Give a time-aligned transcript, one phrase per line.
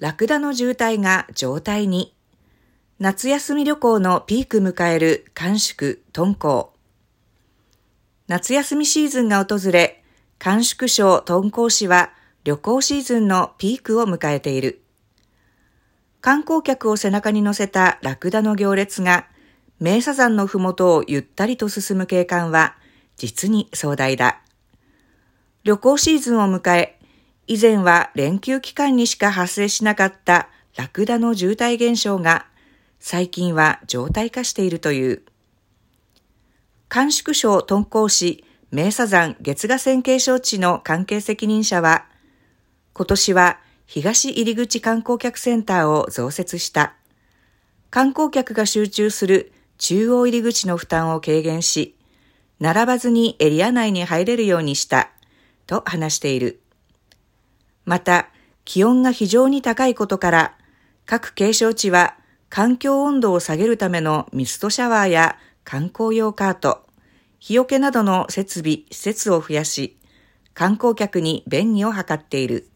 [0.00, 2.14] ラクダの渋滞が状態に。
[2.98, 6.68] 夏休み旅行のピーク迎える寒宿、敦煌。
[8.26, 10.02] 夏休みシーズンが訪れ、
[10.38, 14.80] 寒宿省敦煌市は旅行シーズンのピークを迎えている。
[16.22, 19.26] 観光客を背中に乗せたラクダの行列が、
[19.80, 22.74] 名砂山のふもとをゆったりと進む景観は、
[23.18, 24.40] 実に壮大だ。
[25.62, 26.99] 旅行シーズンを迎え、
[27.50, 32.46] 以前は連休期間にしか発生しなかったラクダの渋滞現象が、
[33.00, 35.22] 最近は常態化しているという。
[36.88, 42.06] 甘粛省敦煌市名砂山月河線景勝地の関係責任者は、
[42.92, 46.94] 今年は東入口観光客センターを増設した。
[47.90, 51.96] 観光客が集中する中央入り口の負担を軽減し、
[52.60, 55.10] 並ばずにエリア内に入れるようにした。
[55.66, 56.60] と話している。
[57.84, 58.28] また、
[58.64, 60.56] 気温が非常に高いことから、
[61.06, 62.16] 各景勝地は
[62.48, 66.86] 環境温度を下げるためのミストシャワーや観光用カート、
[67.38, 69.96] 日よけなどの設備、施設を増やし、
[70.52, 72.68] 観光客に便宜を図っている。